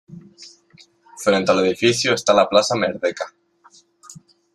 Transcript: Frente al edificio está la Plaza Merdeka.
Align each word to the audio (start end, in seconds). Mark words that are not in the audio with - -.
Frente 1.19 1.51
al 1.51 1.63
edificio 1.63 2.15
está 2.15 2.33
la 2.33 2.49
Plaza 2.49 2.75
Merdeka. 2.75 3.35